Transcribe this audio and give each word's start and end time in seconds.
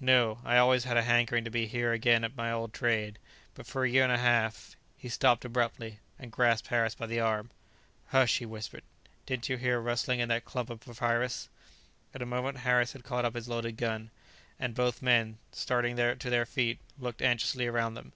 "No; 0.00 0.40
I 0.44 0.58
always 0.58 0.82
had 0.82 0.96
a 0.96 1.04
hankering 1.04 1.44
to 1.44 1.52
be 1.52 1.68
here 1.68 1.92
again 1.92 2.24
at 2.24 2.36
my 2.36 2.50
old 2.50 2.72
trade; 2.74 3.16
but 3.54 3.64
for 3.64 3.84
a 3.84 3.88
year 3.88 4.02
and 4.02 4.10
a 4.10 4.18
half...." 4.18 4.74
He 4.96 5.08
stopped 5.08 5.44
abruptly, 5.44 6.00
and 6.18 6.32
grasped 6.32 6.66
Harris 6.66 6.96
by 6.96 7.06
the 7.06 7.20
arm. 7.20 7.52
"Hush," 8.08 8.38
he 8.38 8.44
whispered, 8.44 8.82
"didn't 9.24 9.48
you 9.48 9.56
hear 9.56 9.76
a 9.76 9.80
rustling 9.80 10.18
in 10.18 10.30
that 10.30 10.44
clump 10.44 10.68
of 10.68 10.80
papyrus?" 10.80 11.48
In 12.12 12.20
a 12.22 12.26
moment 12.26 12.58
Harris 12.58 12.92
had 12.92 13.04
caught 13.04 13.24
up 13.24 13.36
his 13.36 13.46
loaded 13.48 13.76
gun; 13.76 14.10
and 14.58 14.74
both 14.74 15.00
men, 15.00 15.38
starting 15.52 15.94
to 15.94 16.18
their 16.28 16.44
feet, 16.44 16.80
looked 16.98 17.22
anxiously 17.22 17.68
around 17.68 17.94
them. 17.94 18.12